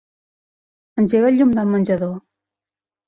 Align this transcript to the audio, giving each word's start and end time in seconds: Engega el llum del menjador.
Engega 1.03 1.29
el 1.33 1.37
llum 1.41 1.53
del 1.59 1.69
menjador. 1.75 2.17